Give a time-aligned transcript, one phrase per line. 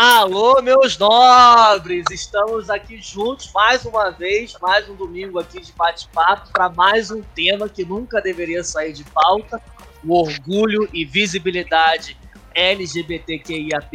[0.00, 2.04] Alô, meus nobres!
[2.12, 7.20] Estamos aqui juntos mais uma vez, mais um domingo aqui de bate-papo para mais um
[7.20, 9.60] tema que nunca deveria sair de pauta:
[10.04, 12.16] o orgulho e visibilidade
[12.54, 13.90] LGBTQIAP+.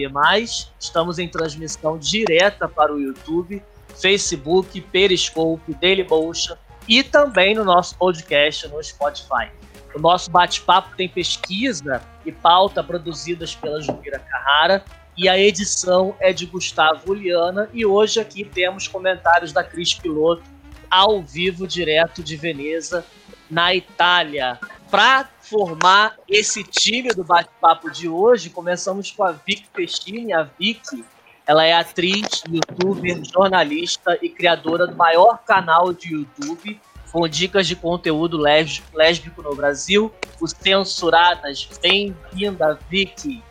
[0.77, 3.63] Estamos em transmissão direta para o YouTube,
[3.95, 9.49] Facebook, Periscope, Dailymotion e também no nosso podcast no Spotify.
[9.95, 14.83] O nosso bate-papo tem pesquisa e pauta produzidas pela Jumira Carrara
[15.17, 17.69] e a edição é de Gustavo Liana.
[17.73, 20.43] E hoje aqui temos comentários da Cris Piloto
[20.89, 23.05] ao vivo, direto de Veneza,
[23.49, 24.59] na Itália.
[24.89, 30.33] Para formar esse time do bate-papo de hoje, começamos com a Vicky Pestini.
[30.33, 31.03] A Vicky
[31.45, 36.79] ela é atriz, youtuber, jornalista e criadora do maior canal de YouTube
[37.11, 40.11] com dicas de conteúdo lésbico no Brasil,
[40.41, 41.69] os Censuradas.
[41.79, 43.43] Bem-vinda, Vicky!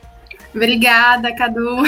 [0.55, 1.83] Obrigada, Cadu.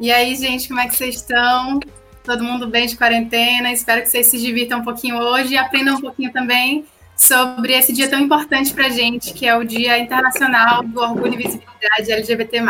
[0.00, 1.80] E aí, gente, como é que vocês estão?
[2.22, 3.72] Todo mundo bem de quarentena?
[3.72, 7.92] Espero que vocês se divirtam um pouquinho hoje e aprendam um pouquinho também sobre esse
[7.92, 12.12] dia tão importante para a gente, que é o Dia Internacional do Orgulho e Visibilidade
[12.12, 12.62] LGBT+.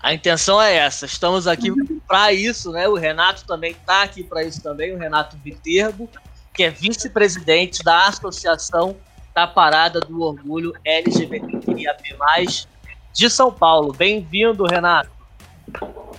[0.00, 1.06] A intenção é essa.
[1.06, 1.72] Estamos aqui
[2.06, 2.86] para isso, né?
[2.86, 6.08] O Renato também está aqui para isso também, o Renato Viterbo,
[6.54, 8.96] que é vice-presidente da Associação
[9.34, 12.14] da Parada do Orgulho LGBTQIAP+,
[13.16, 13.94] de São Paulo.
[13.94, 15.10] Bem-vindo, Renato.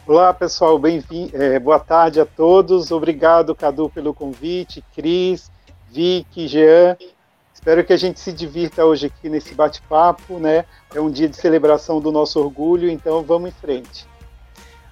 [0.08, 0.80] Olá, pessoal.
[0.80, 1.38] Bem-vindo.
[1.38, 2.89] É, boa tarde a todos.
[2.89, 4.84] Obrigado, Cadu, pelo convite.
[4.95, 5.52] Cris,
[5.92, 6.98] Vicky, Jean.
[7.54, 10.66] Espero que a gente se divirta hoje aqui nesse bate-papo, né?
[10.92, 14.08] É um dia de celebração do nosso orgulho, então vamos em frente.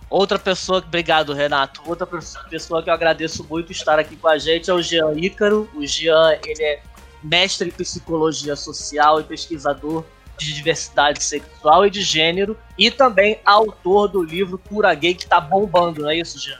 [0.08, 1.81] Outra pessoa, obrigado Renato.
[1.88, 5.67] Outra pessoa que eu agradeço muito estar aqui com a gente é o Jean Ícaro.
[5.73, 6.84] O Jean, ele é
[7.23, 10.03] mestre em psicologia social e pesquisador
[10.38, 15.39] de diversidade sexual e de gênero, e também autor do livro Cura Gay, que está
[15.39, 16.59] bombando, não é isso, Jean?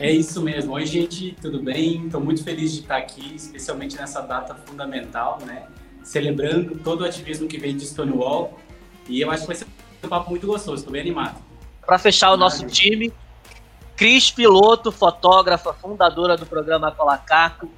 [0.00, 0.74] É isso mesmo.
[0.74, 2.06] Oi, gente, tudo bem?
[2.06, 5.66] Estou muito feliz de estar aqui, especialmente nessa data fundamental, né?
[6.04, 8.58] Celebrando todo o ativismo que vem de Stonewall.
[9.08, 9.66] E eu acho que vai ser
[10.04, 11.42] um papo muito gostoso, estou bem animado.
[11.84, 13.12] Para fechar o nosso time,
[13.96, 17.68] Cris Piloto, fotógrafa, fundadora do programa Colacaco,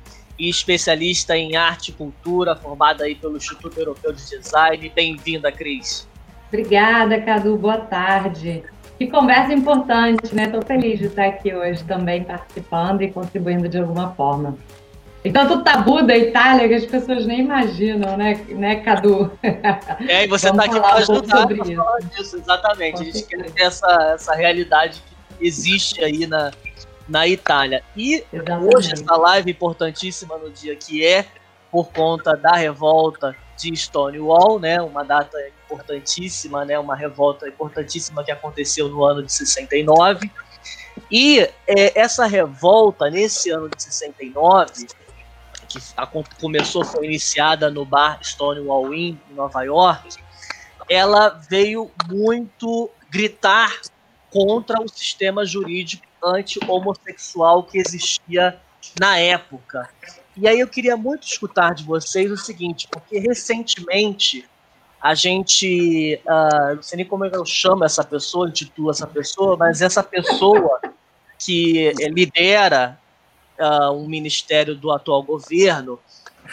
[0.41, 4.91] e especialista em arte e cultura, formada aí pelo Instituto Europeu de Design.
[4.97, 6.09] Bem-vinda, Cris.
[6.49, 7.59] Obrigada, Cadu.
[7.59, 8.65] Boa tarde.
[8.99, 10.45] Que conversa importante, né?
[10.45, 14.57] Estou feliz de estar aqui hoje também participando e contribuindo de alguma forma.
[15.23, 19.31] E tanto tabu da Itália que as pessoas nem imaginam, né, né Cadu?
[20.09, 21.83] É, e você está aqui para ajudar sobre isso.
[22.17, 22.95] Disso, exatamente.
[22.95, 25.03] Com a gente quer ter essa, essa realidade
[25.39, 26.51] que existe aí na,
[27.11, 27.83] na Itália.
[27.97, 28.77] E Exatamente.
[28.77, 31.27] hoje essa live importantíssima no dia que é
[31.71, 34.81] por conta da revolta de Stonewall, né?
[34.81, 36.79] Uma data importantíssima, né?
[36.79, 40.31] Uma revolta importantíssima que aconteceu no ano de 69.
[41.11, 44.87] E é, essa revolta nesse ano de 69,
[45.69, 46.07] que a,
[46.41, 50.17] começou, foi iniciada no bar Stonewall Inn, em Nova York,
[50.89, 53.81] ela veio muito gritar
[54.31, 58.59] contra o sistema jurídico anti-homossexual que existia
[58.99, 59.89] na época.
[60.37, 64.49] E aí eu queria muito escutar de vocês o seguinte, porque recentemente
[65.01, 69.81] a gente, uh, não sei nem como eu chamo essa pessoa, intitulo essa pessoa, mas
[69.81, 70.81] essa pessoa
[71.39, 72.99] que lidera
[73.59, 75.99] uh, um ministério do atual governo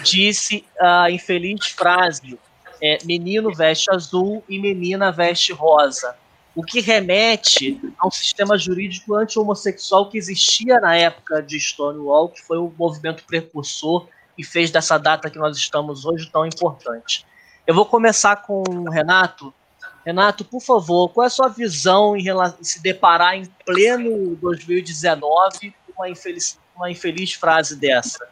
[0.03, 2.39] disse a infeliz frase:
[2.81, 6.15] é, menino veste azul e menina veste rosa
[6.57, 12.41] o que remete a um sistema jurídico anti-homossexual que existia na época de Stonewall, que
[12.41, 17.23] foi o movimento precursor e fez dessa data que nós estamos hoje tão importante.
[17.67, 19.53] Eu vou começar com o Renato.
[20.03, 25.75] Renato, por favor, qual é a sua visão em relação se deparar em pleno 2019
[25.85, 28.27] com uma infeliz, uma infeliz frase dessa?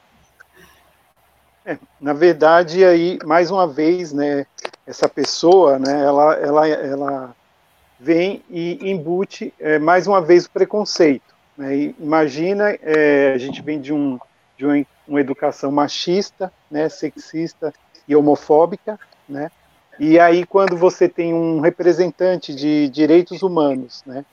[1.63, 4.47] É, na verdade, aí mais uma vez, né,
[4.87, 7.35] essa pessoa, né, ela, ela, ela
[7.99, 11.35] vem e embute é, mais uma vez o preconceito.
[11.57, 11.93] Né?
[11.99, 14.19] imagina, é, a gente vem de, um,
[14.57, 17.73] de uma, uma, educação machista, né, sexista
[18.07, 19.49] e homofóbica, né?
[19.97, 24.25] E aí quando você tem um representante de direitos humanos, né,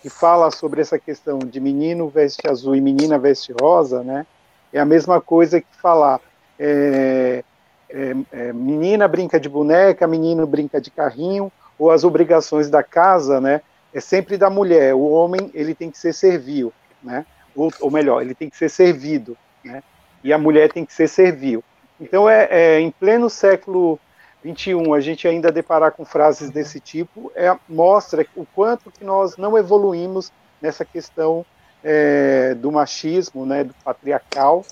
[0.00, 4.26] que fala sobre essa questão de menino veste azul e menina veste rosa, né,
[4.72, 6.18] é a mesma coisa que falar
[6.58, 7.44] é,
[7.90, 13.40] é, é menina brinca de boneca, menino brinca de carrinho, ou as obrigações da casa,
[13.40, 13.62] né,
[13.92, 14.94] é sempre da mulher.
[14.94, 16.70] O homem ele tem que ser servil,
[17.02, 17.24] né?
[17.56, 19.82] Ou, ou melhor, ele tem que ser servido, né?
[20.22, 21.64] E a mulher tem que ser servil.
[21.98, 23.98] Então é, é em pleno século
[24.44, 29.38] 21 a gente ainda deparar com frases desse tipo, é, mostra o quanto que nós
[29.38, 30.30] não evoluímos
[30.60, 31.44] nessa questão
[31.82, 34.64] é, do machismo, né, do patriarcal,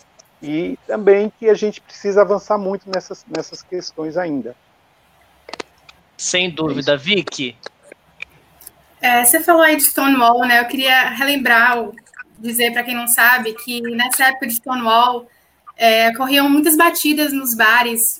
[0.43, 4.55] e também que a gente precisa avançar muito nessas, nessas questões ainda.
[6.19, 7.57] Sem dúvida, Vicky.
[9.01, 10.61] É, você falou aí de Stonewall, né?
[10.61, 11.79] Eu queria relembrar,
[12.37, 15.29] dizer para quem não sabe, que nessa época de Stonewall
[15.77, 18.19] é, corriam muitas batidas nos bares.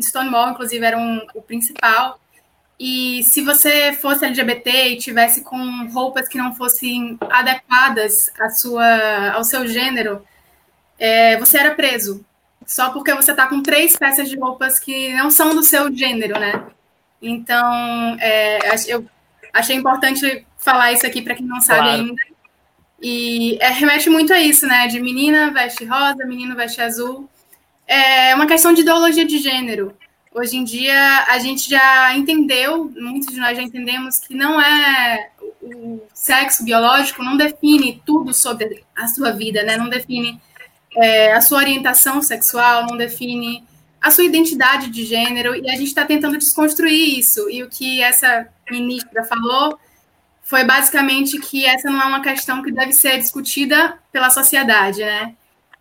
[0.00, 2.20] Stonewall, inclusive, era um, o principal.
[2.78, 9.32] E se você fosse LGBT e tivesse com roupas que não fossem adequadas à sua,
[9.32, 10.24] ao seu gênero,
[10.98, 12.24] é, você era preso.
[12.64, 16.38] Só porque você está com três peças de roupas que não são do seu gênero,
[16.38, 16.70] né?
[17.20, 18.58] Então, é,
[18.88, 19.04] eu
[19.52, 22.02] achei importante falar isso aqui para quem não sabe claro.
[22.02, 22.22] ainda.
[23.02, 24.86] E é, remete muito a isso, né?
[24.86, 27.28] De menina veste rosa, menino veste azul.
[27.86, 29.96] É uma questão de ideologia de gênero.
[30.32, 35.30] Hoje em dia, a gente já entendeu, muitos de nós já entendemos que não é
[35.60, 39.76] o sexo biológico não define tudo sobre a sua vida, né?
[39.76, 40.40] Não define
[40.96, 43.64] é, a sua orientação sexual, não define
[44.00, 47.50] a sua identidade de gênero, e a gente está tentando desconstruir isso.
[47.50, 49.78] E o que essa ministra falou
[50.42, 55.34] foi basicamente que essa não é uma questão que deve ser discutida pela sociedade, né?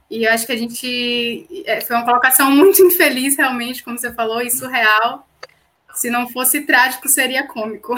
[0.09, 1.63] E eu acho que a gente.
[1.65, 5.27] É, foi uma colocação muito infeliz, realmente, como você falou, e surreal.
[5.93, 7.95] Se não fosse trágico, seria cômico.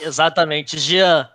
[0.00, 0.78] Exatamente.
[0.78, 1.28] Jean.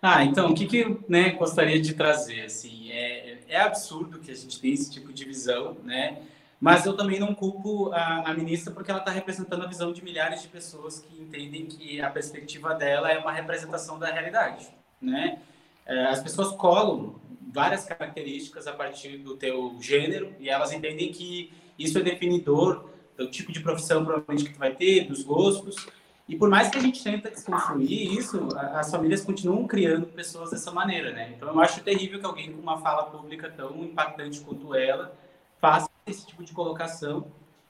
[0.00, 2.42] Ah, então, o que, que né, gostaria de trazer?
[2.42, 6.22] Assim, é, é absurdo que a gente tenha esse tipo de visão, né?
[6.60, 10.02] Mas eu também não culpo a, a ministra porque ela está representando a visão de
[10.02, 14.66] milhares de pessoas que entendem que a perspectiva dela é uma representação da realidade,
[15.00, 15.38] né?
[15.84, 17.20] É, as pessoas colam
[17.52, 23.30] várias características a partir do teu gênero e elas entendem que isso é definidor do
[23.30, 25.86] tipo de profissão provavelmente que tu vai ter, dos gostos.
[26.28, 30.72] E por mais que a gente tenta desconstruir isso, as famílias continuam criando pessoas dessa
[30.72, 31.32] maneira, né?
[31.36, 35.16] Então eu acho terrível que alguém com uma fala pública tão impactante quanto ela
[35.60, 37.26] faça esse tipo de colocação,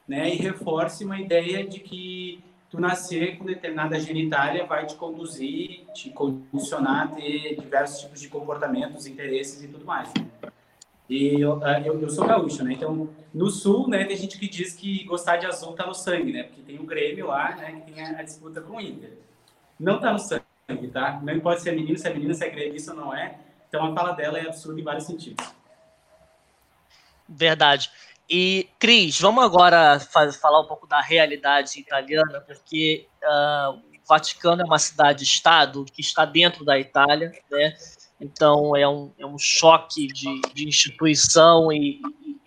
[0.08, 0.34] né?
[0.34, 6.10] E reforce uma ideia de que tu nascer com determinada genitália vai te conduzir, te
[6.10, 10.10] condicionar a ter diversos tipos de comportamentos, interesses e tudo mais.
[11.08, 12.72] E eu, ah, eu, eu, sou gaúcho, né?
[12.72, 16.32] Então, no sul, né, tem gente que diz que gostar de azul tá no sangue,
[16.32, 16.42] né?
[16.44, 19.12] Porque tem o Grêmio lá, né, que tem a, a disputa com o Inter.
[19.78, 21.20] Não tá no sangue, tá?
[21.22, 23.38] Não importa se é menino, se é menina, se é gremista ou não é.
[23.68, 25.44] Então, a fala dela é absurda em vários sentidos.
[27.28, 27.90] Verdade.
[28.28, 30.00] E, Cris, vamos agora
[30.40, 36.24] falar um pouco da realidade italiana, porque uh, o Vaticano é uma cidade-estado que está
[36.24, 37.76] dentro da Itália, né?
[38.20, 42.00] Então é um, é um choque de, de instituição e,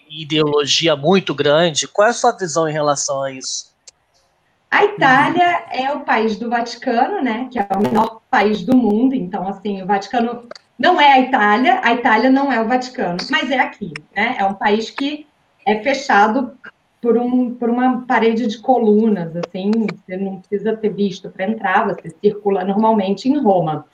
[0.10, 1.88] e, ideologia muito grande.
[1.88, 3.70] Qual é a sua visão em relação a isso?
[4.72, 7.48] A Itália é o país do Vaticano, né?
[7.52, 9.16] Que é o menor país do mundo.
[9.16, 13.50] Então, assim, o Vaticano não é a Itália, a Itália não é o Vaticano, mas
[13.52, 14.36] é aqui, né?
[14.38, 15.28] É um país que
[15.66, 16.58] é fechado
[17.02, 21.88] por, um, por uma parede de colunas, assim, você não precisa ter visto para entrar,
[21.88, 23.86] você circula normalmente em Roma.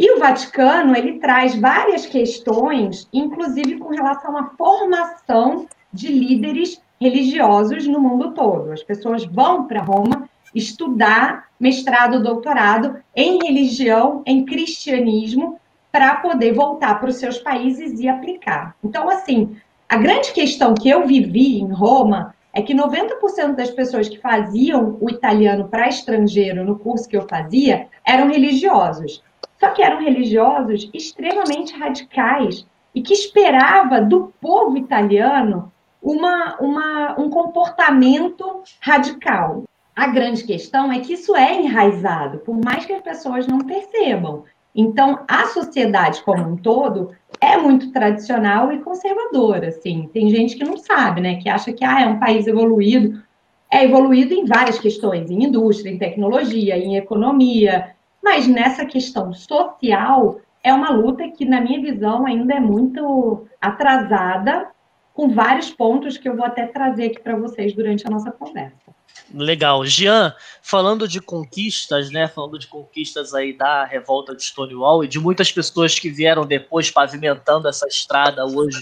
[0.00, 7.86] E o Vaticano, ele traz várias questões, inclusive com relação à formação de líderes religiosos
[7.86, 8.72] no mundo todo.
[8.72, 15.60] As pessoas vão para Roma estudar mestrado, doutorado em religião, em cristianismo,
[15.92, 18.74] para poder voltar para os seus países e aplicar.
[18.82, 19.54] Então, assim,
[19.86, 24.96] a grande questão que eu vivi em Roma é que 90% das pessoas que faziam
[24.98, 29.22] o italiano para estrangeiro no curso que eu fazia eram religiosos.
[29.60, 35.70] Só que eram religiosos extremamente radicais e que esperava do povo italiano
[36.02, 39.64] uma, uma, um comportamento radical.
[39.94, 44.44] A grande questão é que isso é enraizado, por mais que as pessoas não percebam.
[44.74, 50.08] Então, a sociedade como um todo é muito tradicional e conservadora, assim.
[50.12, 53.22] Tem gente que não sabe, né, que acha que ah, é um país evoluído.
[53.70, 57.94] É evoluído em várias questões, em indústria, em tecnologia, em economia,
[58.30, 64.68] mas nessa questão social é uma luta que, na minha visão, ainda é muito atrasada,
[65.12, 68.94] com vários pontos que eu vou até trazer aqui para vocês durante a nossa conversa.
[69.34, 69.84] Legal.
[69.84, 70.32] Jean,
[70.62, 72.28] falando de conquistas, né?
[72.28, 76.88] Falando de conquistas aí da revolta de Stonewall e de muitas pessoas que vieram depois
[76.88, 78.80] pavimentando essa estrada hoje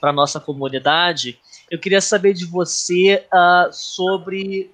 [0.00, 1.36] para nossa comunidade,
[1.68, 4.72] eu queria saber de você uh, sobre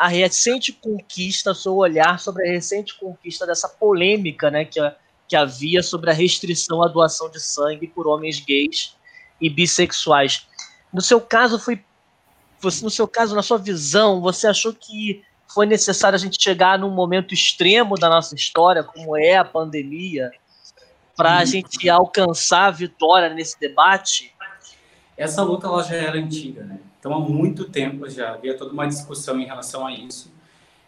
[0.00, 4.64] a recente conquista, seu olhar sobre a recente conquista dessa polêmica, né?
[4.64, 4.80] Que,
[5.28, 8.96] que havia sobre a restrição à doação de sangue por homens gays
[9.38, 10.46] e bissexuais.
[10.90, 11.84] No seu caso, foi
[12.58, 16.78] você, no seu caso, na sua visão, você achou que foi necessário a gente chegar
[16.78, 20.30] num momento extremo da nossa história, como é a pandemia,
[21.14, 24.34] para a gente alcançar a vitória nesse debate?
[25.14, 26.78] Essa luta ela já era antiga, né?
[27.00, 30.30] Então, há muito tempo já havia toda uma discussão em relação a isso.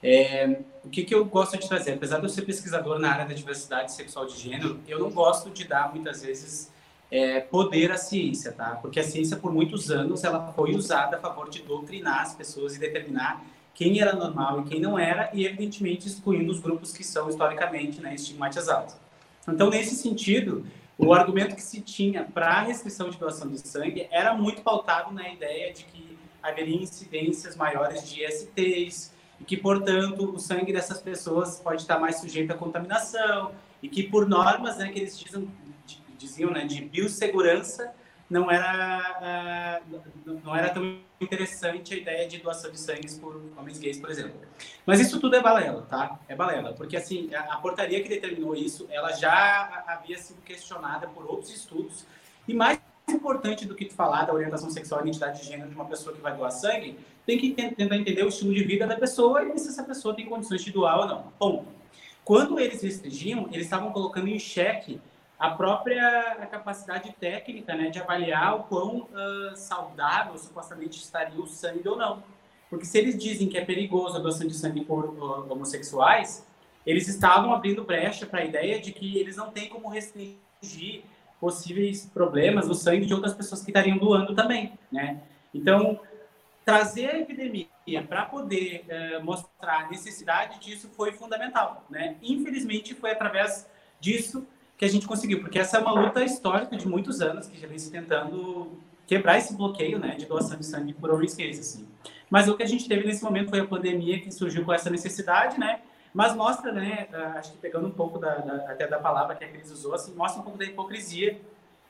[0.02, 1.94] É, o que, que eu gosto de trazer?
[1.94, 5.48] Apesar de eu ser pesquisador na área da diversidade sexual de gênero, eu não gosto
[5.50, 6.70] de dar, muitas vezes,
[7.10, 8.78] é, poder à ciência, tá?
[8.82, 12.76] Porque a ciência, por muitos anos, ela foi usada a favor de doutrinar as pessoas
[12.76, 17.02] e determinar quem era normal e quem não era, e, evidentemente, excluindo os grupos que
[17.02, 18.94] são, historicamente, né, estigmatizados.
[19.48, 20.66] Então, nesse sentido,
[21.04, 25.12] o argumento que se tinha para a restrição de doação de sangue era muito pautado
[25.12, 31.02] na ideia de que haveria incidências maiores de STs e que, portanto, o sangue dessas
[31.02, 33.50] pessoas pode estar mais sujeito à contaminação
[33.82, 35.50] e que, por normas né, que eles dizem,
[36.16, 37.92] diziam né, de biossegurança,
[38.32, 43.78] não era, uh, não era tão interessante a ideia de doação de sangue por homens
[43.78, 44.40] gays, por exemplo.
[44.86, 46.18] Mas isso tudo é balela, tá?
[46.26, 51.06] É balela, porque assim, a, a portaria que determinou isso, ela já havia sido questionada
[51.08, 52.06] por outros estudos,
[52.48, 55.84] e mais importante do que falar da orientação sexual e identidade de gênero de uma
[55.84, 59.44] pessoa que vai doar sangue, tem que tentar entender o estilo de vida da pessoa
[59.44, 61.22] e se essa pessoa tem condições de doar ou não.
[61.38, 61.66] Ponto.
[62.24, 65.00] Quando eles restringiam, eles estavam colocando em xeque
[65.42, 71.88] a própria capacidade técnica né, de avaliar o quão uh, saudável supostamente estaria o sangue
[71.88, 72.22] ou não.
[72.70, 76.46] Porque se eles dizem que é perigoso a doação de sangue por uh, homossexuais,
[76.86, 81.02] eles estavam abrindo brecha para a ideia de que eles não têm como restringir
[81.40, 85.22] possíveis problemas no sangue de outras pessoas que estariam doando também, né?
[85.52, 85.98] Então,
[86.64, 87.66] trazer a epidemia
[88.08, 92.16] para poder uh, mostrar a necessidade disso foi fundamental, né?
[92.22, 93.68] Infelizmente, foi através
[93.98, 94.46] disso
[94.82, 97.68] que a gente conseguiu, porque essa é uma luta histórica de muitos anos que já
[97.68, 101.86] vem se tentando quebrar esse bloqueio, né, de doação de sangue por homens assim.
[102.28, 104.90] Mas o que a gente teve nesse momento foi a pandemia que surgiu com essa
[104.90, 109.36] necessidade, né, mas mostra, né, acho que pegando um pouco da, da, até da palavra
[109.36, 111.40] que a Cris usou, assim, mostra um pouco da hipocrisia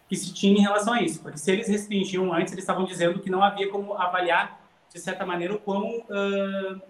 [0.06, 3.20] que se tinha em relação a isso, porque se eles restringiam antes, eles estavam dizendo
[3.20, 4.60] que não havia como avaliar,
[4.92, 6.82] de certa maneira, o quão, uh,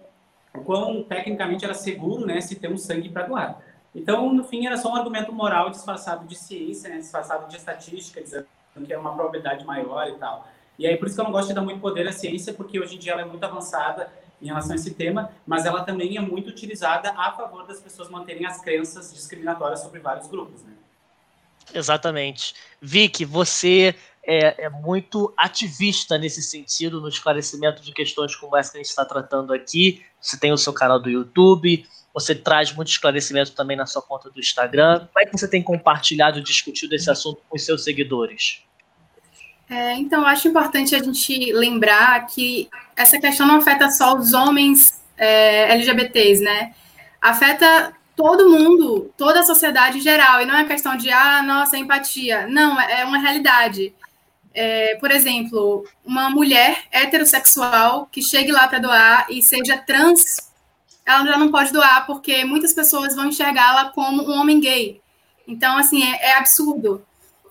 [0.53, 3.72] o quão tecnicamente era seguro, né, se ter um sangue para doar.
[3.95, 6.97] Então, no fim, era só um argumento moral disfarçado de ciência, né?
[6.97, 8.47] disfarçado de estatística, dizendo
[8.85, 10.47] que é uma probabilidade maior e tal.
[10.79, 12.79] E aí, por isso que eu não gosto de dar muito poder à ciência, porque
[12.79, 16.17] hoje em dia ela é muito avançada em relação a esse tema, mas ela também
[16.17, 20.73] é muito utilizada a favor das pessoas manterem as crenças discriminatórias sobre vários grupos, né?
[21.73, 22.53] Exatamente.
[22.81, 23.95] Vicky, você
[24.25, 28.89] é, é, muito ativista nesse sentido, no esclarecimento de questões como essa que a gente
[28.89, 30.03] está tratando aqui.
[30.19, 34.29] Você tem o seu canal do YouTube, você traz muito esclarecimento também na sua conta
[34.29, 35.07] do Instagram.
[35.11, 38.61] Como é que você tem compartilhado e discutido esse assunto com os seus seguidores?
[39.69, 45.01] É, então, acho importante a gente lembrar que essa questão não afeta só os homens
[45.17, 46.75] é, LGBTs, né?
[47.19, 51.77] Afeta todo mundo, toda a sociedade em geral, e não é questão de, ah, nossa,
[51.77, 52.45] empatia.
[52.45, 53.93] Não, é uma realidade.
[54.53, 60.52] É, por exemplo, uma mulher heterossexual que chegue lá para doar e seja trans
[61.05, 65.01] ela já não pode doar porque muitas pessoas vão enxergá-la como um homem gay.
[65.47, 67.05] Então, assim, é, é, absurdo.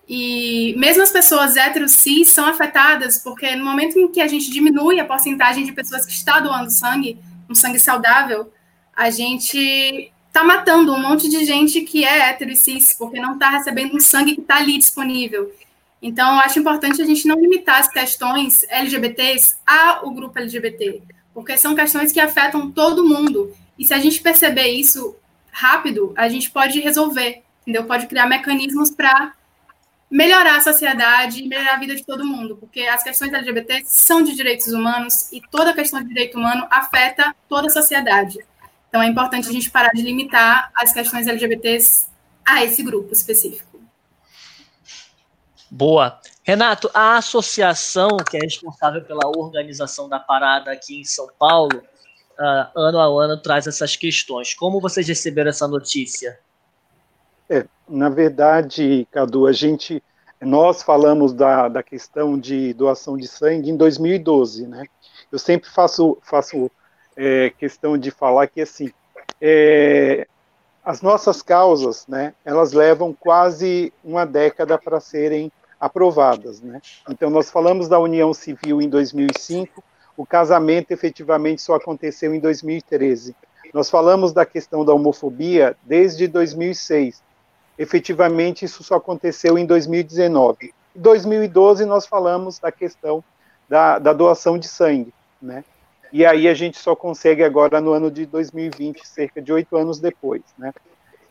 [0.08, 4.50] E mesmo as pessoas héteros cis são afetadas porque no momento em que a gente
[4.50, 7.18] diminui a porcentagem de pessoas que está doando sangue,
[7.48, 8.52] um sangue saudável,
[8.96, 13.34] a gente está matando um monte de gente que é hétero e cis porque não
[13.34, 15.52] está recebendo um sangue que está ali disponível.
[16.00, 21.00] Então, eu acho importante a gente não limitar as questões LGBTs ao grupo LGBT
[21.34, 23.54] porque são questões que afetam todo mundo.
[23.78, 25.16] E se a gente perceber isso
[25.50, 27.84] rápido, a gente pode resolver, entendeu?
[27.84, 29.34] Pode criar mecanismos para
[30.10, 34.22] melhorar a sociedade e melhorar a vida de todo mundo, porque as questões LGBT são
[34.22, 38.38] de direitos humanos e toda questão de direito humano afeta toda a sociedade.
[38.88, 42.08] Então é importante a gente parar de limitar as questões LGBTs
[42.44, 43.80] a esse grupo específico.
[45.70, 46.20] Boa.
[46.44, 51.78] Renato, a associação que é responsável pela organização da parada aqui em São Paulo,
[52.38, 54.52] uh, ano a ano traz essas questões.
[54.52, 56.38] Como vocês receberam essa notícia?
[57.48, 60.02] É, na verdade, Cadu, a gente,
[60.40, 64.84] nós falamos da, da questão de doação de sangue em 2012, né?
[65.30, 66.70] Eu sempre faço, faço
[67.16, 68.90] é, questão de falar que assim,
[69.40, 70.26] é,
[70.84, 72.34] as nossas causas, né?
[72.44, 76.60] Elas levam quase uma década para serem aprovadas.
[76.60, 76.80] Né?
[77.10, 79.82] Então, nós falamos da união civil em 2005,
[80.16, 83.34] o casamento efetivamente só aconteceu em 2013.
[83.74, 87.20] Nós falamos da questão da homofobia desde 2006.
[87.76, 90.72] Efetivamente, isso só aconteceu em 2019.
[90.94, 93.24] Em 2012, nós falamos da questão
[93.68, 95.12] da, da doação de sangue.
[95.40, 95.64] né?
[96.12, 99.98] E aí a gente só consegue agora no ano de 2020, cerca de oito anos
[99.98, 100.72] depois, né?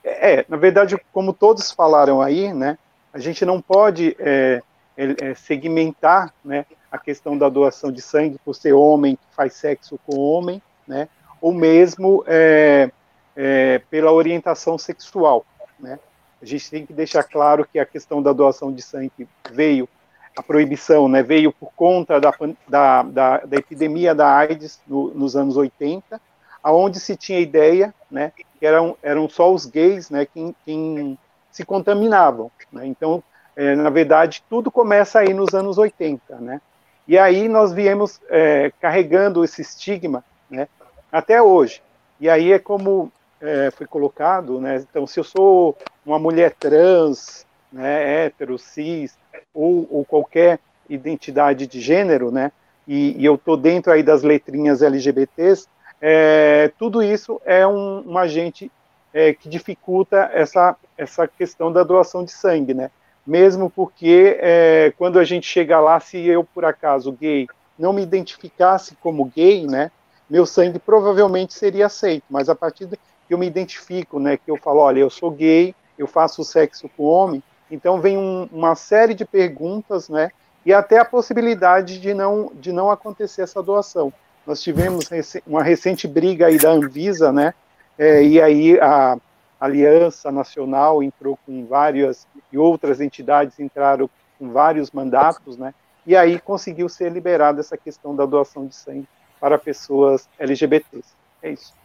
[0.04, 2.80] É, na verdade, como todos falaram aí, né?
[3.14, 4.62] A gente não pode é,
[4.98, 6.66] é, é, segmentar, né?
[6.92, 11.08] A questão da doação de sangue por ser homem que faz sexo com homem, né?
[11.40, 12.92] Ou mesmo é,
[13.36, 15.46] é, pela orientação sexual,
[15.80, 16.00] né?
[16.42, 19.88] A gente tem que deixar claro que a questão da doação de sangue veio
[20.36, 22.34] a proibição né, veio por conta da,
[22.68, 26.22] da, da, da epidemia da AIDS no, nos anos 80,
[26.64, 31.18] aonde se tinha ideia né, que eram, eram só os gays né, quem, quem
[31.52, 32.52] se contaminavam.
[32.72, 33.24] Né, então,
[33.56, 36.36] é, na verdade, tudo começa aí nos anos 80.
[36.38, 36.62] Né,
[37.08, 40.68] e aí nós viemos é, carregando esse estigma né,
[41.12, 41.82] até hoje.
[42.20, 47.46] E aí é como é, foi colocado, né, então se eu sou uma mulher trans,
[47.72, 49.18] né, hétero, cis,
[49.54, 52.52] ou, ou qualquer identidade de gênero, né,
[52.88, 55.68] e, e eu estou dentro aí das letrinhas LGBTs,
[56.02, 58.72] é, tudo isso é um, um agente
[59.14, 62.90] é, que dificulta essa, essa questão da doação de sangue, né,
[63.26, 68.02] mesmo porque é, quando a gente chega lá, se eu, por acaso, gay, não me
[68.02, 69.92] identificasse como gay, né,
[70.30, 74.58] meu sangue provavelmente seria aceito, mas a partir que eu me identifico, né, que eu
[74.58, 79.14] falo, olha, eu sou gay, eu faço sexo com homem, então vem um, uma série
[79.14, 80.32] de perguntas, né?
[80.66, 84.14] E até a possibilidade de não, de não acontecer essa doação.
[84.46, 85.10] Nós tivemos
[85.48, 87.54] uma recente briga aí da Anvisa, né?
[88.02, 89.16] É, e aí a
[89.60, 95.72] Aliança Nacional entrou com várias e outras entidades entraram com vários mandatos, né?
[96.04, 99.08] E aí conseguiu ser liberada essa questão da doação de sangue
[99.40, 101.14] para pessoas LGBTs.
[101.44, 101.76] É isso.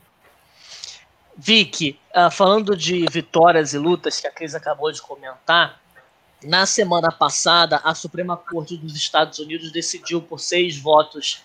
[1.36, 5.78] Vicky, uh, falando de vitórias e lutas que a Cris acabou de comentar,
[6.42, 11.44] na semana passada a Suprema Corte dos Estados Unidos decidiu por seis votos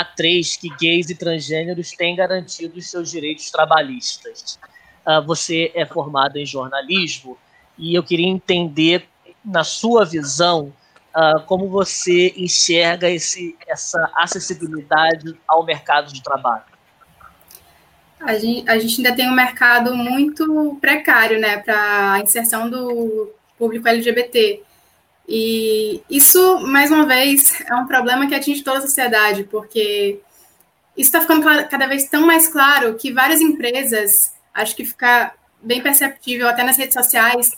[0.00, 4.58] a três que gays e transgêneros têm garantido os seus direitos trabalhistas.
[5.06, 7.36] Uh, você é formado em jornalismo
[7.76, 9.06] e eu queria entender,
[9.44, 10.72] na sua visão,
[11.14, 16.72] uh, como você enxerga esse, essa acessibilidade ao mercado de trabalho
[18.24, 23.32] a gente, a gente ainda tem um mercado muito precário, né, para a inserção do
[23.58, 24.62] público LGBT.
[25.34, 30.20] E isso, mais uma vez, é um problema que atinge toda a sociedade, porque
[30.94, 35.80] isso está ficando cada vez tão mais claro que várias empresas, acho que fica bem
[35.80, 37.52] perceptível até nas redes sociais,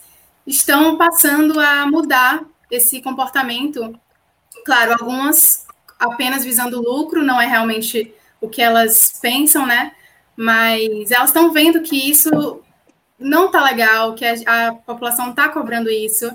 [0.47, 3.99] estão passando a mudar esse comportamento.
[4.65, 5.67] Claro, algumas
[5.99, 9.93] apenas visando lucro, não é realmente o que elas pensam, né?
[10.37, 12.61] mas elas estão vendo que isso
[13.19, 16.31] não está legal, que a, a população está cobrando isso,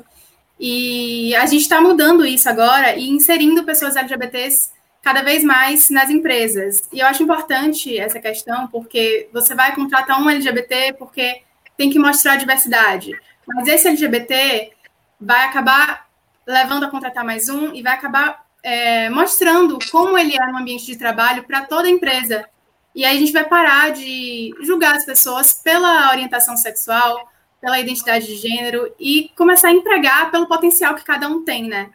[0.59, 6.09] e a gente está mudando isso agora e inserindo pessoas LGBTs cada vez mais nas
[6.09, 6.87] empresas.
[6.91, 11.43] E eu acho importante essa questão, porque você vai contratar um LGBT porque
[11.77, 13.17] tem que mostrar a diversidade.
[13.47, 14.71] Mas esse LGBT
[15.19, 16.07] vai acabar
[16.45, 20.85] levando a contratar mais um e vai acabar é, mostrando como ele é no ambiente
[20.85, 22.45] de trabalho para toda a empresa.
[22.93, 27.29] E aí a gente vai parar de julgar as pessoas pela orientação sexual,
[27.61, 31.89] pela identidade de gênero e começar a empregar pelo potencial que cada um tem, né?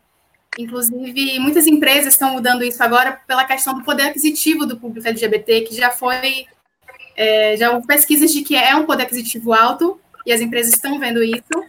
[0.58, 5.62] Inclusive, muitas empresas estão mudando isso agora pela questão do poder aquisitivo do público LGBT,
[5.62, 6.46] que já foi.
[7.16, 10.98] É, já houve pesquisas de que é um poder aquisitivo alto, e as empresas estão
[10.98, 11.64] vendo isso.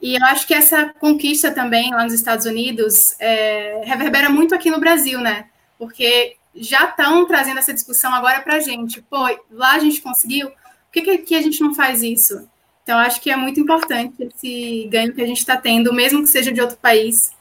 [0.00, 4.70] E eu acho que essa conquista também lá nos Estados Unidos é, reverbera muito aqui
[4.70, 5.46] no Brasil, né?
[5.78, 9.00] Porque já estão trazendo essa discussão agora para a gente.
[9.02, 9.18] Pô,
[9.50, 10.56] lá a gente conseguiu, por
[10.92, 12.46] que, que a gente não faz isso?
[12.82, 16.28] Então, acho que é muito importante esse ganho que a gente está tendo, mesmo que
[16.28, 17.32] seja de outro país,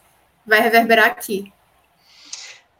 [0.45, 1.51] vai reverberar aqui.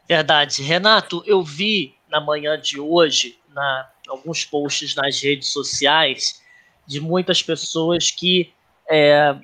[0.08, 0.62] Verdade.
[0.62, 6.41] Renato, eu vi na manhã de hoje, na, alguns posts nas redes sociais,
[6.86, 8.54] de muitas pessoas que
[8.89, 9.36] é,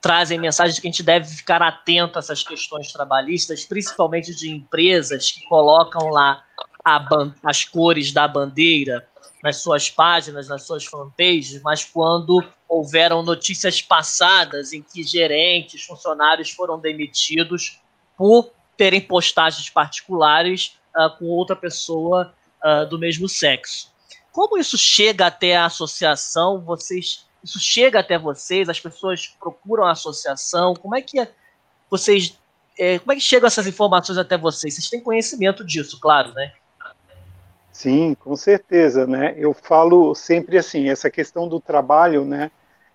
[0.00, 5.30] trazem mensagens que a gente deve ficar atento a essas questões trabalhistas, principalmente de empresas
[5.30, 6.44] que colocam lá
[7.42, 9.06] as cores da bandeira
[9.42, 16.50] nas suas páginas, nas suas fanpages, mas quando houveram notícias passadas em que gerentes, funcionários
[16.50, 17.80] foram demitidos
[18.16, 23.90] por terem postagens particulares uh, com outra pessoa uh, do mesmo sexo.
[24.32, 26.60] Como isso chega até a associação?
[26.60, 28.68] Vocês isso chega até vocês?
[28.68, 30.74] As pessoas procuram a associação?
[30.74, 31.30] Como é que é,
[31.88, 32.36] vocês.
[32.76, 34.74] É, como é que chegam essas informações até vocês?
[34.74, 36.52] Vocês têm conhecimento disso, claro, né?
[37.76, 39.34] Sim, com certeza, né?
[39.36, 42.50] Eu falo sempre assim, essa questão do trabalho, né?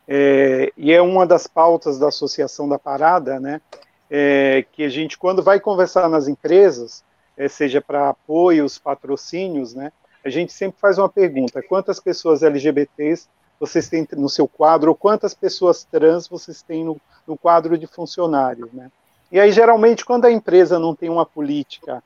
[0.08, 3.62] É, e é uma das pautas da Associação da Parada, né?
[4.10, 7.04] É, que a gente, quando vai conversar nas empresas,
[7.38, 9.92] é, seja para apoios, patrocínios, né,
[10.26, 13.28] a gente sempre faz uma pergunta: quantas pessoas LGBTs
[13.60, 17.86] vocês têm no seu quadro, ou quantas pessoas trans vocês têm no, no quadro de
[17.86, 18.92] funcionários, né?
[19.32, 22.02] E aí, geralmente, quando a empresa não tem uma política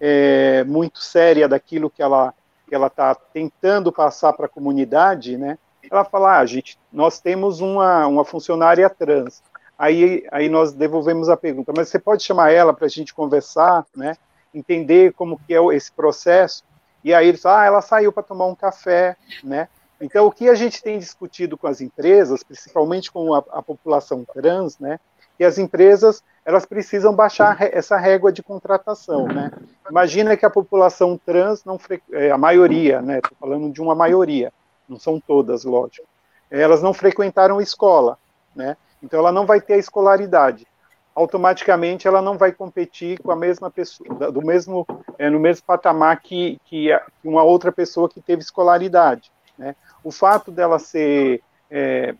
[0.00, 2.34] é, muito séria daquilo que ela
[2.68, 5.56] que ela está tentando passar para a comunidade, né?
[5.90, 9.42] Ela fala, ah, gente, nós temos uma, uma funcionária trans.
[9.78, 13.86] Aí, aí nós devolvemos a pergunta, mas você pode chamar ela para a gente conversar,
[13.96, 14.16] né?
[14.52, 16.62] Entender como que é esse processo.
[17.02, 19.68] E aí eles ah, ela saiu para tomar um café, né?
[20.00, 24.24] Então, o que a gente tem discutido com as empresas, principalmente com a, a população
[24.24, 25.00] trans, né?
[25.38, 29.50] Que as empresas elas precisam baixar essa régua de contratação, né?
[29.88, 31.78] Imagina que a população trans não
[32.12, 33.18] é, a maioria, né?
[33.18, 34.52] Estou falando de uma maioria,
[34.88, 36.06] não são todas, lógico.
[36.50, 38.18] Elas não frequentaram escola,
[38.56, 38.76] né?
[39.02, 40.66] Então ela não vai ter a escolaridade.
[41.14, 44.86] Automaticamente ela não vai competir com a mesma pessoa, do mesmo,
[45.18, 46.88] é, no mesmo patamar que, que
[47.22, 49.30] uma outra pessoa que teve escolaridade.
[49.58, 49.76] Né?
[50.02, 52.14] O fato dela ser é,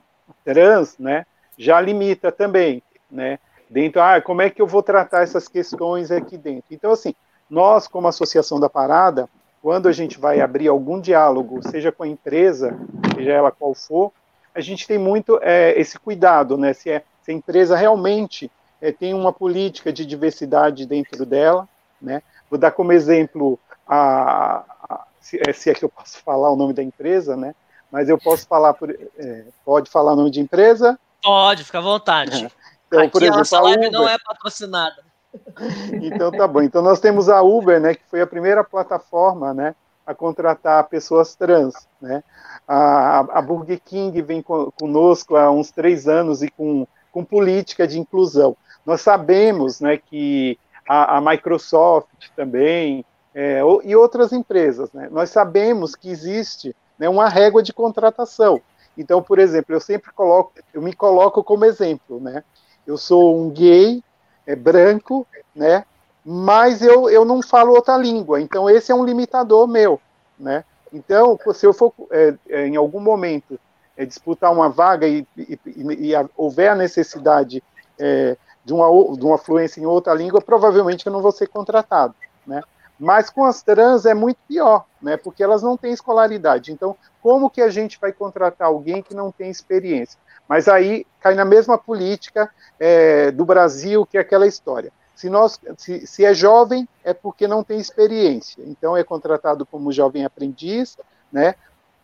[0.44, 1.24] trans, né,
[1.56, 3.38] já limita também, né?
[3.68, 6.64] Dentro, ah, como é que eu vou tratar essas questões aqui dentro?
[6.70, 7.14] Então, assim,
[7.50, 9.28] nós, como Associação da Parada,
[9.62, 12.78] quando a gente vai abrir algum diálogo, seja com a empresa,
[13.14, 14.12] seja ela qual for,
[14.54, 16.72] a gente tem muito é, esse cuidado, né?
[16.72, 21.68] Se, é, se a empresa realmente é, tem uma política de diversidade dentro dela,
[22.00, 22.22] né?
[22.48, 26.56] Vou dar como exemplo a, a se, é, se, é que eu posso falar o
[26.56, 27.54] nome da empresa, né?
[27.90, 30.98] Mas eu posso falar por, é, pode falar o nome de empresa?
[31.22, 32.48] Pode, fica à vontade.
[32.92, 32.96] É.
[32.96, 35.08] Então, Aqui por exemplo, a nossa live Uber, não é patrocinada.
[36.02, 36.62] Então tá bom.
[36.62, 39.74] Então nós temos a Uber, né, que foi a primeira plataforma, né,
[40.06, 42.24] a contratar pessoas trans, né.
[42.66, 47.98] A, a Burger King vem conosco há uns três anos e com, com política de
[47.98, 48.56] inclusão.
[48.84, 55.94] Nós sabemos, né, que a, a Microsoft também é, e outras empresas, né, nós sabemos
[55.94, 58.60] que existe né, uma régua de contratação.
[58.96, 62.42] Então, por exemplo, eu sempre coloco, eu me coloco como exemplo, né?
[62.88, 64.02] Eu sou um gay
[64.46, 65.84] é branco, né?
[66.24, 70.00] Mas eu, eu não falo outra língua, então esse é um limitador meu,
[70.38, 70.64] né?
[70.90, 73.60] Então, se eu for é, é, em algum momento
[73.94, 77.62] é, disputar uma vaga e, e, e, e houver a necessidade
[77.98, 78.86] é, de, uma,
[79.18, 82.14] de uma fluência em outra língua, provavelmente eu não vou ser contratado,
[82.46, 82.62] né?
[82.98, 85.18] Mas com as trans é muito pior, né?
[85.18, 86.72] Porque elas não têm escolaridade.
[86.72, 90.18] Então, como que a gente vai contratar alguém que não tem experiência?
[90.48, 94.90] Mas aí cai na mesma política é, do Brasil, que é aquela história.
[95.14, 98.62] Se, nós, se, se, é jovem, é porque não tem experiência.
[98.66, 100.96] Então é contratado como jovem aprendiz,
[101.30, 101.54] né?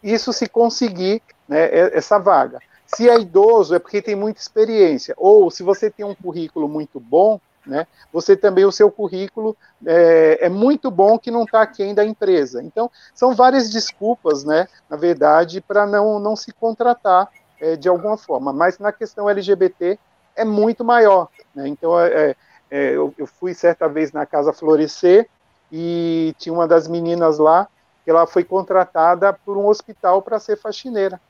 [0.02, 2.61] Isso se conseguir né, essa vaga.
[2.87, 5.14] Se é idoso, é porque tem muita experiência.
[5.16, 7.87] Ou se você tem um currículo muito bom, né?
[8.12, 12.62] Você também, o seu currículo é, é muito bom que não está aquém da empresa.
[12.62, 17.28] Então, são várias desculpas, né, na verdade, para não, não se contratar
[17.61, 18.53] é, de alguma forma.
[18.53, 19.99] Mas na questão LGBT
[20.37, 21.29] é muito maior.
[21.55, 21.69] Né?
[21.69, 22.37] Então, é, é,
[22.71, 25.29] é, eu, eu, fui certa vez na Casa Florescer
[25.71, 27.69] e tinha uma das meninas lá
[28.05, 31.21] que ela foi contratada por um hospital para ser faxineira.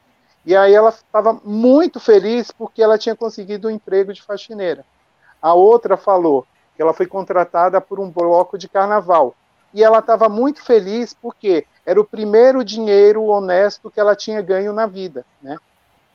[0.44, 4.84] E aí ela estava muito feliz porque ela tinha conseguido um emprego de faxineira.
[5.40, 9.34] A outra falou que ela foi contratada por um bloco de carnaval.
[9.72, 14.72] E ela estava muito feliz porque era o primeiro dinheiro honesto que ela tinha ganho
[14.72, 15.58] na vida, né?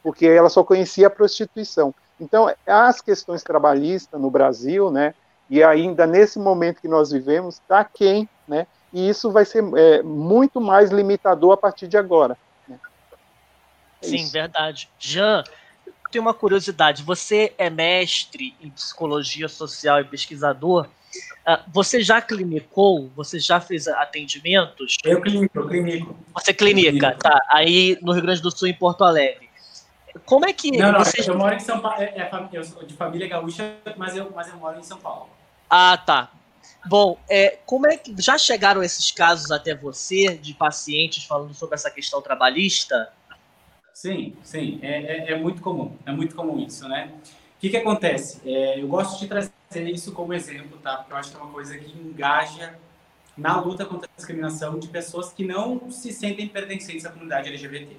[0.03, 1.93] Porque ela só conhecia a prostituição.
[2.19, 5.13] Então, as questões trabalhistas no Brasil, né,
[5.49, 10.01] e ainda nesse momento que nós vivemos, está quem, né, e isso vai ser é,
[10.03, 12.37] muito mais limitador a partir de agora.
[12.67, 12.79] Né.
[14.01, 14.31] É Sim, isso.
[14.31, 14.89] verdade.
[14.99, 15.43] Jean,
[16.11, 17.03] tenho uma curiosidade.
[17.03, 20.87] Você é mestre em psicologia social e pesquisador.
[21.47, 23.09] Uh, você já clinicou?
[23.15, 24.97] Você já fez atendimentos?
[25.03, 26.15] Eu clinico, eu clinico.
[26.33, 27.39] Você clinica, tá.
[27.49, 29.48] Aí no Rio Grande do Sul, em Porto Alegre.
[30.25, 30.71] Como é que.
[30.71, 32.01] Não, não, eu moro em São Paulo.
[32.01, 35.29] É, é, eu sou de família gaúcha, mas eu, mas eu moro em São Paulo.
[35.69, 36.31] Ah, tá.
[36.85, 38.15] Bom, é, como é que.
[38.19, 43.11] Já chegaram esses casos até você, de pacientes falando sobre essa questão trabalhista?
[43.93, 44.79] Sim, sim.
[44.81, 45.95] É, é, é muito comum.
[46.05, 47.11] É muito comum isso, né?
[47.57, 48.41] O que, que acontece?
[48.45, 50.97] É, eu gosto de trazer isso como exemplo, tá?
[50.97, 52.75] Porque eu acho que é uma coisa que engaja
[53.37, 57.97] na luta contra a discriminação de pessoas que não se sentem pertencentes à comunidade LGBT.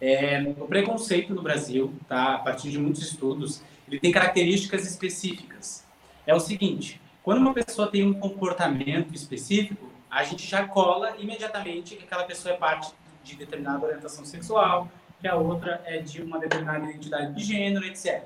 [0.00, 5.84] É, o preconceito no Brasil, tá, a partir de muitos estudos, ele tem características específicas.
[6.26, 11.96] É o seguinte, quando uma pessoa tem um comportamento específico, a gente já cola imediatamente
[11.96, 14.88] que aquela pessoa é parte de determinada orientação sexual,
[15.20, 18.24] que a outra é de uma determinada identidade de gênero, etc.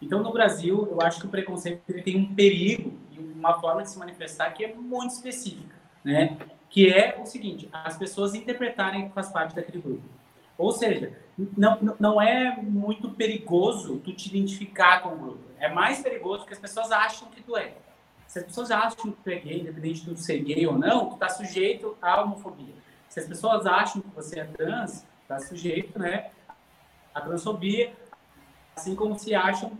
[0.00, 3.82] Então, no Brasil, eu acho que o preconceito ele tem um perigo e uma forma
[3.82, 6.38] de se manifestar que é muito específica, né?
[6.70, 10.02] Que é o seguinte, as pessoas interpretarem que faz parte daquele grupo.
[10.60, 11.10] Ou seja,
[11.56, 15.40] não, não é muito perigoso tu te identificar com o grupo.
[15.58, 17.72] É mais perigoso que as pessoas acham que tu é.
[18.26, 21.14] Se as pessoas acham que tu é gay, independente de ser gay ou não, tu
[21.14, 22.74] está sujeito à homofobia.
[23.08, 26.30] Se as pessoas acham que você é trans, está sujeito né,
[27.14, 27.94] à transfobia,
[28.76, 29.72] assim como se acham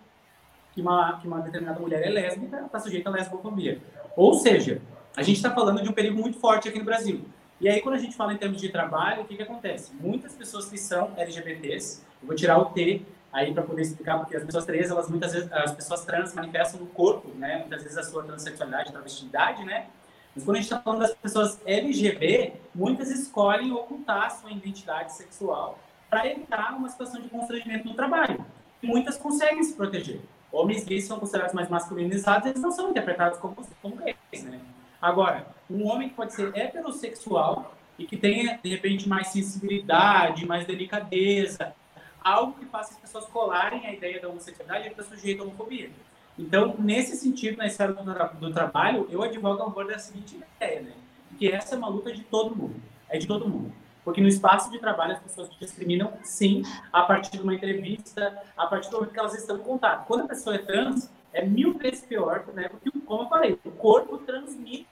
[0.73, 3.83] que uma, que uma determinada mulher é lésbica, está sujeita à lesbofobia.
[4.17, 4.81] Ou seja,
[5.15, 7.23] a gente está falando de um perigo muito forte aqui no Brasil.
[7.61, 9.93] E aí, quando a gente fala em termos de trabalho, o que, que acontece?
[10.01, 14.35] Muitas pessoas que são LGBTs, eu vou tirar o T aí para poder explicar, porque
[14.35, 17.59] as pessoas trans, elas muitas vezes, as pessoas trans manifestam no corpo, né?
[17.59, 19.89] Muitas vezes a sua transexualidade, travestilidade, né?
[20.35, 25.13] Mas quando a gente está falando das pessoas LGBT, muitas escolhem ocultar a sua identidade
[25.13, 28.45] sexual para evitar uma situação de constrangimento no trabalho.
[28.83, 30.21] Muitas conseguem se proteger.
[30.51, 34.61] Homens gays são considerados mais masculinizados, eles não são interpretados como, como gays, né?
[35.01, 40.67] Agora, um homem que pode ser heterossexual e que tenha, de repente, mais sensibilidade, mais
[40.67, 41.75] delicadeza,
[42.23, 45.91] algo que faça as pessoas colarem a ideia da homossexualidade, ele está sujeito à homofobia.
[46.39, 48.03] Então, nesse sentido, na esfera do,
[48.39, 50.93] do, trabalho, eu advogo a favor da seguinte ideia, né?
[51.39, 52.81] Que essa é uma luta de todo mundo.
[53.09, 53.73] É de todo mundo.
[54.05, 58.67] Porque no espaço de trabalho as pessoas discriminam, sim, a partir de uma entrevista, a
[58.67, 60.07] partir do momento que elas estão em contato.
[60.07, 62.69] Quando a pessoa é trans, é mil vezes pior, né?
[62.69, 64.87] Porque, como eu falei, o corpo transmite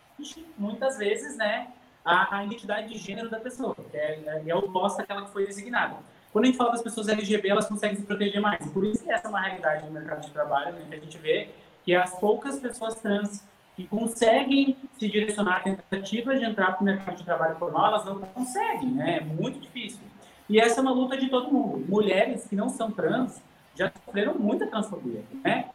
[0.57, 1.69] muitas vezes, né?
[2.05, 5.47] A, a identidade de gênero da pessoa, que é, é, é oposta àquela que foi
[5.47, 5.97] designada.
[6.33, 8.65] Quando a gente fala das pessoas LGBT, elas conseguem se proteger mais.
[8.71, 11.19] Por isso que essa é uma realidade no mercado de trabalho, né, que a gente
[11.19, 11.49] vê
[11.85, 13.43] que as poucas pessoas trans
[13.75, 18.05] que conseguem se direcionar a tentativas de entrar para o mercado de trabalho formal, elas
[18.05, 19.19] não conseguem, né?
[19.19, 20.01] É muito difícil.
[20.49, 21.85] E essa é uma luta de todo mundo.
[21.89, 23.41] Mulheres que não são trans
[23.75, 25.71] já sofreram muita transfobia, né?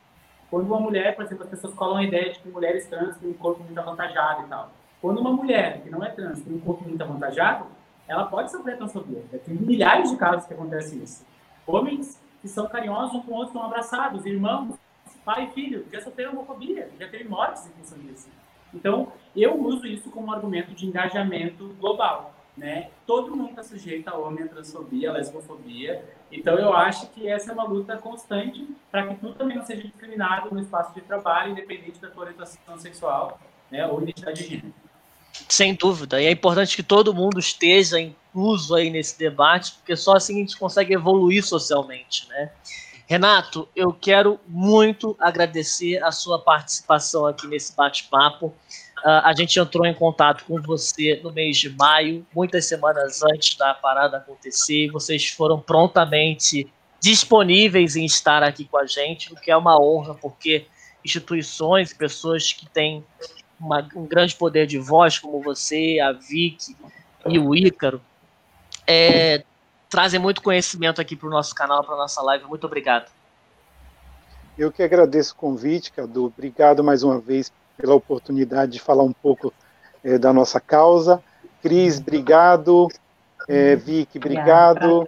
[0.53, 3.31] Quando uma mulher, por exemplo, as pessoas colam a ideia de que mulheres trans têm
[3.31, 4.69] um corpo muito avantajado e tal.
[5.01, 7.65] Quando uma mulher que não é trans tem um corpo muito avantajado,
[8.07, 9.23] ela pode sofrer transfobia.
[9.43, 11.25] Tem milhares de casos que acontece isso.
[11.65, 14.75] Homens que são carinhosos um com o outro, estão abraçados, irmãos,
[15.25, 18.29] pai e filho, já sofreram homofobia, já teve mortes em função disso.
[18.71, 22.32] Então, eu uso isso como um argumento de engajamento global.
[22.55, 22.89] Né?
[23.07, 26.03] Todo mundo está sujeito a homem, a transfobia, a lesbofobia.
[26.31, 29.81] Então, eu acho que essa é uma luta constante para que tu também não seja
[29.81, 33.39] discriminado no espaço de trabalho, independente da tua orientação sexual
[33.71, 34.73] né, ou identidade de gênero.
[35.49, 36.21] Sem dúvida.
[36.21, 40.39] E é importante que todo mundo esteja incluso aí nesse debate, porque só assim a
[40.39, 42.51] gente consegue evoluir socialmente, né?
[43.07, 48.53] Renato, eu quero muito agradecer a sua participação aqui nesse bate-papo.
[49.03, 53.57] Uh, a gente entrou em contato com você no mês de maio, muitas semanas antes
[53.57, 59.51] da parada acontecer, vocês foram prontamente disponíveis em estar aqui com a gente, o que
[59.51, 60.67] é uma honra, porque
[61.03, 63.03] instituições pessoas que têm
[63.59, 66.73] uma, um grande poder de voz, como você, a Vicky
[67.27, 68.01] e o Ícaro,
[68.87, 69.43] é,
[69.89, 72.45] trazem muito conhecimento aqui para o nosso canal, para a nossa live.
[72.45, 73.11] Muito obrigado.
[74.57, 76.25] Eu que agradeço o convite, Cadu.
[76.25, 79.53] Obrigado mais uma vez pela oportunidade de falar um pouco
[80.03, 81.21] é, da nossa causa.
[81.61, 82.87] Cris, obrigado.
[83.47, 85.07] É, Vicky, obrigado.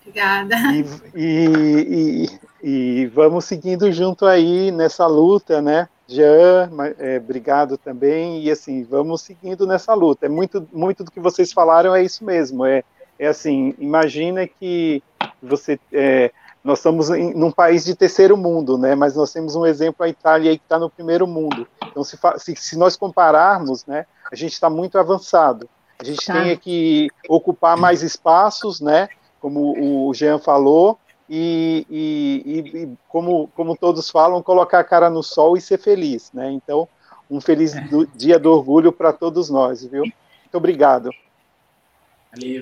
[0.00, 0.56] Obrigada.
[0.72, 2.28] E, e,
[2.62, 5.88] e, e, vamos seguindo junto aí nessa luta, né?
[6.06, 8.42] Jean, é, obrigado também.
[8.42, 10.26] E assim, vamos seguindo nessa luta.
[10.26, 12.64] É muito, muito do que vocês falaram é isso mesmo.
[12.64, 12.84] É,
[13.18, 15.02] é assim, imagina que
[15.42, 15.78] você.
[15.92, 16.30] É,
[16.66, 18.96] nós estamos em num país de terceiro mundo, né?
[18.96, 21.66] Mas nós temos um exemplo a Itália aí que está no primeiro mundo.
[21.86, 24.04] Então, se, se, se, nós compararmos, né?
[24.30, 25.68] A gente está muito avançado.
[25.98, 26.32] A gente tá.
[26.32, 29.08] tem que ocupar mais espaços, né?
[29.40, 30.98] Como o Jean falou,
[31.30, 36.32] e, e, e, como, como todos falam, colocar a cara no sol e ser feliz,
[36.34, 36.50] né?
[36.50, 36.88] Então,
[37.30, 37.80] um feliz é.
[37.82, 40.02] do, dia do orgulho para todos nós, viu?
[40.02, 41.10] Muito obrigado.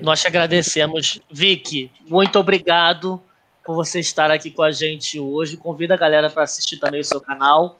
[0.03, 1.91] Nós te agradecemos, Vicky.
[2.07, 3.21] Muito obrigado
[3.65, 5.57] por você estar aqui com a gente hoje.
[5.57, 7.79] Convida a galera para assistir também o seu canal.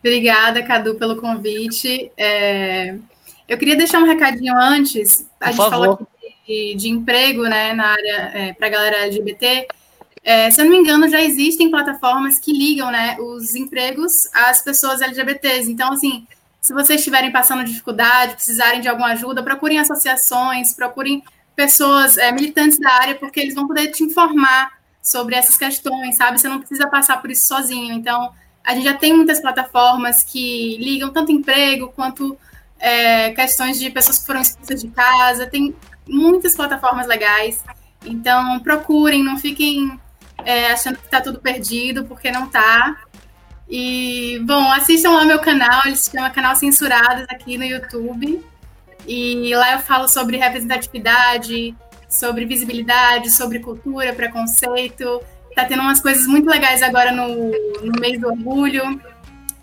[0.00, 2.10] Obrigada, Cadu, pelo convite.
[2.16, 2.96] É...
[3.48, 5.26] Eu queria deixar um recadinho antes.
[5.40, 5.70] A por gente favor.
[5.70, 6.08] falou
[6.46, 9.68] de, de emprego né, na área é, para a galera LGBT,
[10.24, 14.62] é, se eu não me engano, já existem plataformas que ligam né, os empregos às
[14.62, 15.70] pessoas LGBTs.
[15.70, 16.26] Então, assim,
[16.60, 21.22] se vocês estiverem passando dificuldade, precisarem de alguma ajuda, procurem associações, procurem
[21.54, 24.70] pessoas é, militantes da área, porque eles vão poder te informar
[25.02, 26.40] sobre essas questões, sabe?
[26.40, 27.92] Você não precisa passar por isso sozinho.
[27.92, 28.32] Então,
[28.64, 32.38] a gente já tem muitas plataformas que ligam tanto emprego quanto
[32.78, 35.46] é, questões de pessoas que foram expulsas de casa.
[35.46, 35.74] Tem
[36.08, 37.62] muitas plataformas legais.
[38.04, 39.98] Então, procurem, não fiquem
[40.44, 42.96] é, achando que está tudo perdido, porque não está.
[43.68, 48.44] E, bom, assistam lá meu canal, ele se chama Canal Censurados aqui no YouTube.
[49.06, 51.74] E lá eu falo sobre representatividade,
[52.08, 55.20] sobre visibilidade, sobre cultura, preconceito.
[55.54, 59.00] Tá tendo umas coisas muito legais agora no, no mês do orgulho.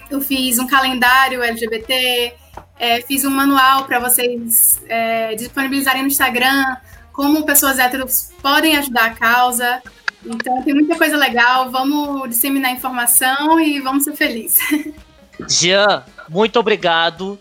[0.09, 2.33] Eu fiz um calendário LGBT,
[2.77, 6.77] é, fiz um manual para vocês é, disponibilizarem no Instagram
[7.19, 9.81] como pessoas héteros podem ajudar a causa.
[10.25, 11.69] Então tem muita coisa legal.
[11.69, 14.59] Vamos disseminar informação e vamos ser felizes.
[15.47, 17.39] Jean, muito obrigado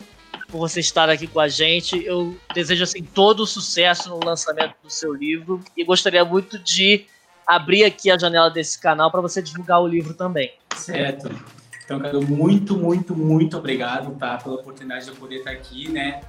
[0.49, 2.03] por você estar aqui com a gente.
[2.05, 7.07] Eu desejo assim todo o sucesso no lançamento do seu livro e gostaria muito de
[7.47, 10.53] abrir aqui a janela desse canal para você divulgar o livro também.
[10.75, 11.31] Certo.
[11.85, 16.21] Então, Cadu, muito, muito, muito obrigado, tá, pela oportunidade de eu poder estar aqui, né,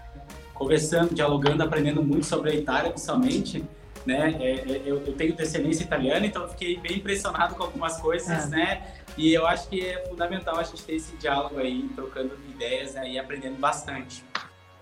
[0.53, 3.65] conversando, dialogando, aprendendo muito sobre a Itália, principalmente,
[4.09, 8.51] né, é, é, eu, eu, tenho descendência italiana, então fiquei bem impressionado com algumas coisas,
[8.51, 8.55] é.
[8.55, 12.95] né, e eu acho que é fundamental a gente ter esse diálogo aí, trocando ideias
[12.95, 14.23] né, e aprendendo bastante.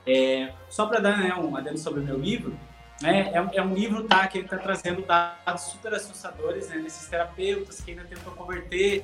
[0.05, 2.57] É, só para dar né, um adendo sobre o meu livro,
[3.01, 7.81] né, é, é, um livro tá, que está trazendo dados super assustadores né, nesses terapeutas
[7.81, 9.03] que ainda tentam converter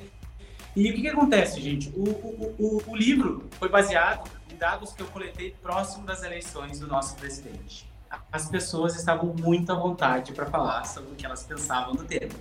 [0.74, 1.88] e o que, que acontece, gente?
[1.90, 6.80] O, o, o, o, livro foi baseado em dados que eu coletei próximo das eleições
[6.80, 7.88] do nosso presidente.
[8.32, 12.32] As pessoas estavam muito à vontade para falar sobre o que elas pensavam do tema.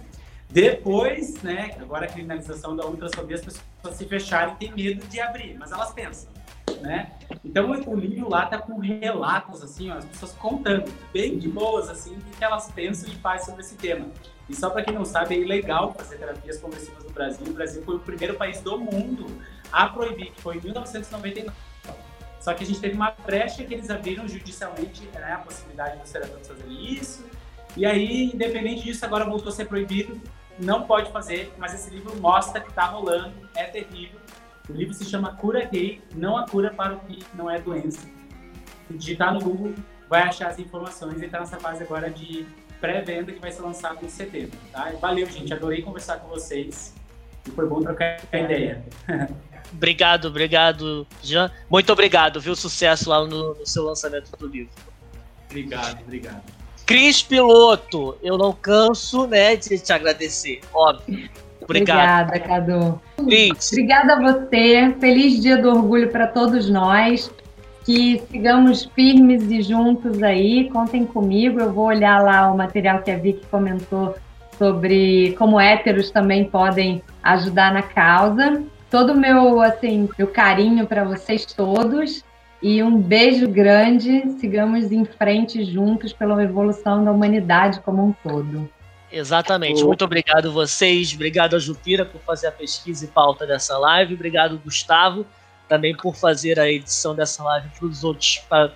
[0.49, 5.19] Depois, né, agora a criminalização da ultrassomia, as pessoas se fecharem e têm medo de
[5.19, 6.31] abrir, mas elas pensam,
[6.79, 7.12] né?
[7.43, 11.89] Então o livro lá tá com relatos, assim, ó, as pessoas contando, bem de boas,
[11.89, 14.05] assim, o que elas pensam e fazem sobre esse tema.
[14.47, 17.47] E só para quem não sabe, é ilegal fazer terapias conversivas no Brasil.
[17.47, 19.25] O Brasil foi o primeiro país do mundo
[19.71, 21.51] a proibir, que foi em 1999.
[22.43, 26.12] Só que a gente teve uma brecha que eles abriram judicialmente né, a possibilidade dos
[26.12, 27.25] terapeutas fazerem isso.
[27.77, 30.21] E aí, independente disso, agora voltou a ser proibido.
[30.60, 34.19] Não pode fazer, mas esse livro mostra que está rolando, é terrível.
[34.69, 38.06] O livro se chama Cura Gay, não a cura para o que não é doença.
[38.89, 39.73] Digitar no Google,
[40.10, 42.45] vai achar as informações e está nessa fase agora de
[42.82, 44.60] pré-venda que vai ser lançado em setembro.
[44.69, 44.91] Tá?
[44.99, 45.53] Valeu, gente.
[45.53, 46.93] Adorei conversar com vocês.
[47.47, 48.84] E foi bom trocar ideia.
[49.73, 51.51] obrigado, obrigado, Jean.
[51.69, 52.55] Muito obrigado, viu?
[52.55, 54.71] Sucesso lá no, no seu lançamento do livro.
[55.49, 56.41] Obrigado, obrigado.
[56.86, 61.29] Cris Piloto, eu não canso né, de te agradecer, óbvio.
[61.62, 62.27] Obrigado.
[62.27, 63.01] Obrigada, Cadu.
[63.25, 63.71] Cris.
[63.71, 64.95] Obrigada a você.
[64.99, 67.31] Feliz Dia do Orgulho para todos nós
[67.86, 70.69] que sigamos firmes e juntos aí.
[70.69, 74.15] Contem comigo, eu vou olhar lá o material que a Vicky comentou
[74.57, 78.63] sobre como héteros também podem ajudar na causa.
[78.93, 82.23] Todo o meu, assim, meu carinho para vocês todos
[82.62, 84.29] e um beijo grande.
[84.39, 88.69] Sigamos em frente juntos pela evolução da humanidade como um todo.
[89.12, 89.84] Exatamente.
[89.84, 91.12] Muito obrigado vocês.
[91.12, 94.13] Obrigado a Jupira por fazer a pesquisa e pauta dessa live.
[94.13, 95.25] Obrigado, Gustavo
[95.67, 97.67] também por fazer a edição dessa live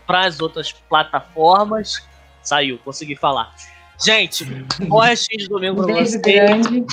[0.08, 2.04] para as outras plataformas.
[2.42, 3.54] Saiu, consegui falar.
[4.04, 4.44] Gente,
[5.00, 6.16] restinho de domingo para vocês.
[6.16, 6.88] Grande.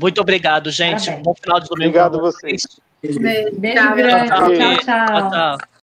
[0.00, 1.06] Muito obrigado, gente.
[1.06, 1.24] Parabéns.
[1.24, 1.88] Bom final de domingo.
[1.88, 2.62] Obrigado a vocês.
[3.02, 4.28] Beijo, Beijo grande.
[4.28, 4.54] tchau.
[4.54, 4.76] tchau.
[4.78, 5.58] tchau, tchau.